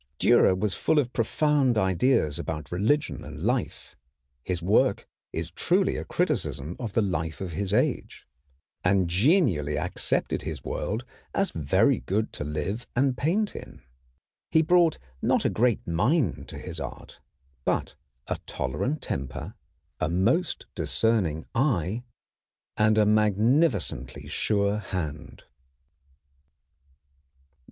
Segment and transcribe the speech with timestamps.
[0.19, 3.95] Dürer was full of profound ideas about religion and life.
[4.43, 8.25] His work is truly a criticism of the life of his age.
[8.83, 12.87] Holbein had virtually no ideas, and genially accepted his world as very good to live
[12.95, 13.83] and paint in.
[14.49, 17.19] He brought not a great mind to his art,
[17.63, 17.95] but
[18.25, 19.53] a tolerant temper,
[19.99, 22.01] a most discerning eye,
[22.75, 25.43] and a magnificently sure hand.